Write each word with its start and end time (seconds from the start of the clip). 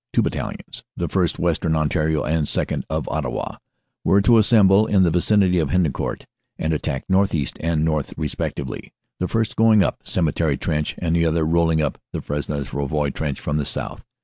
Two 0.13 0.23
battalions, 0.23 0.83
the 0.97 1.07
1st., 1.07 1.37
Western 1.37 1.75
Ontario, 1.75 2.23
and 2.23 2.47
2nd., 2.47 2.81
of 2.89 3.07
Ottawa, 3.09 3.57
were 4.03 4.19
to 4.19 4.39
assemble 4.39 4.87
in 4.87 5.03
the 5.03 5.11
vicinity 5.11 5.59
of 5.59 5.69
Hendecourt 5.69 6.25
and 6.57 6.73
attack 6.73 7.03
northeast 7.07 7.57
and 7.59 7.85
north 7.85 8.11
respec 8.17 8.55
tively, 8.55 8.93
the 9.19 9.27
first 9.27 9.55
going 9.55 9.83
up 9.83 10.01
Cemetery 10.03 10.57
Trench 10.57 10.95
and 10.97 11.15
the 11.15 11.27
other 11.27 11.45
roll 11.45 11.69
ing 11.69 11.83
up 11.83 11.99
the 12.13 12.19
Fresnes 12.23 12.73
Rouvroy 12.73 13.13
Trench 13.13 13.39
from 13.39 13.57
the 13.57 13.63
south. 13.63 14.03